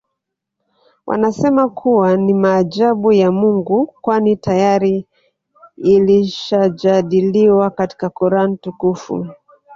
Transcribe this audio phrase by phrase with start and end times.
[1.05, 5.07] Wanasema kuwa ni maajabu ya Mungu kwani tayari
[5.77, 9.27] lilishajadiliwa katika Quran Tukufu